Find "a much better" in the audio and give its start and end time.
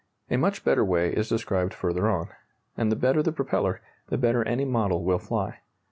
0.31-0.83